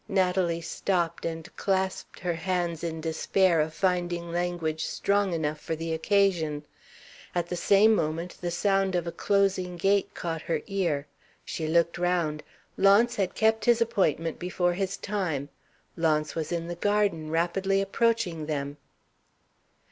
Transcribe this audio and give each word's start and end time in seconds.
Natalie 0.07 0.61
stopped, 0.61 1.27
and 1.27 1.55
clasped 1.57 2.17
her 2.21 2.33
hands 2.33 2.83
in 2.83 3.01
despair 3.01 3.61
of 3.61 3.71
finding 3.71 4.31
language 4.31 4.83
strong 4.83 5.31
enough 5.31 5.59
for 5.59 5.75
the 5.75 5.93
occasion. 5.93 6.65
At 7.35 7.49
the 7.49 7.55
same 7.55 7.93
moment 7.93 8.35
the 8.41 8.49
sound 8.49 8.95
of 8.95 9.05
a 9.05 9.11
closing 9.11 9.77
gate 9.77 10.15
caught 10.15 10.41
her 10.41 10.63
ear. 10.65 11.05
She 11.45 11.67
looked 11.67 11.99
round. 11.99 12.41
Launce 12.77 13.17
had 13.17 13.35
kept 13.35 13.65
his 13.65 13.79
appointment 13.79 14.39
before 14.39 14.73
his 14.73 14.97
time. 14.97 15.49
Launce 15.95 16.33
was 16.33 16.51
in 16.51 16.65
the 16.67 16.73
garden, 16.73 17.29
rapidly 17.29 17.79
approaching 17.79 18.47
them. 18.47 18.77